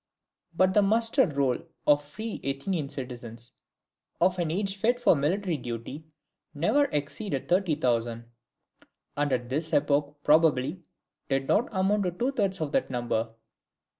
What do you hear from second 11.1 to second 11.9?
did not